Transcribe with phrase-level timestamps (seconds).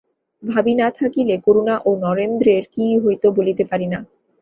[0.43, 3.99] ভবি না থাকিলে করুণা ও নরেন্দ্রের কী হইত বলিতে পারি না।